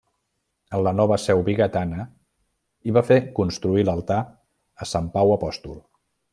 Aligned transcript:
En 0.77 0.79
la 0.87 0.93
nova 0.99 1.17
seu 1.23 1.43
vigatana 1.49 2.07
hi 2.87 2.95
va 2.97 3.05
fer 3.11 3.19
construir 3.41 3.87
l’altar 3.91 4.21
a 4.87 4.93
sant 4.95 5.15
Pau 5.19 5.39
apòstol. 5.41 5.81